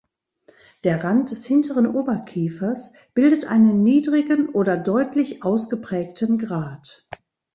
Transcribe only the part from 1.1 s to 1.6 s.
des